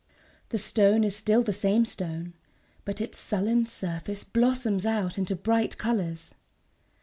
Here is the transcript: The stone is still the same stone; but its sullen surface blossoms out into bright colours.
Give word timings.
The 0.49 0.57
stone 0.57 1.03
is 1.03 1.15
still 1.15 1.43
the 1.43 1.53
same 1.53 1.85
stone; 1.85 2.33
but 2.85 2.99
its 2.99 3.19
sullen 3.19 3.67
surface 3.67 4.23
blossoms 4.23 4.83
out 4.83 5.19
into 5.19 5.35
bright 5.35 5.77
colours. 5.77 6.33